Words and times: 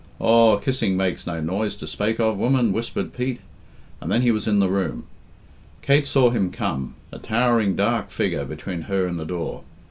"Aw, 0.17 0.57
kissing 0.57 0.97
makes 0.97 1.27
no 1.27 1.39
noise 1.39 1.75
to 1.75 1.85
spake 1.85 2.19
of, 2.19 2.35
woman," 2.35 2.73
whispered 2.73 3.13
Pete; 3.13 3.39
and 4.01 4.11
then 4.11 4.23
he 4.23 4.31
was 4.31 4.47
in 4.47 4.57
the 4.57 4.67
room. 4.67 5.03
Kate 5.83 6.07
saw 6.07 6.31
him 6.31 6.49
come, 6.49 6.95
a 7.11 7.19
towering 7.19 7.75
dark 7.75 8.09
figure 8.09 8.43
between 8.45 8.81
her 8.89 9.05
and 9.05 9.19
the 9.19 9.25
door. 9.25 9.61